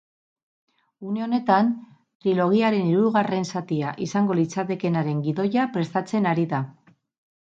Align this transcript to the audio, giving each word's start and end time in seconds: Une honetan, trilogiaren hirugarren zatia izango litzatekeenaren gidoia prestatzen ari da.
Une 1.09 1.19
honetan, 1.25 1.67
trilogiaren 2.23 2.87
hirugarren 2.93 3.45
zatia 3.55 3.91
izango 4.07 4.37
litzatekeenaren 4.39 5.19
gidoia 5.27 5.67
prestatzen 5.77 6.27
ari 6.33 6.47
da. 6.55 6.65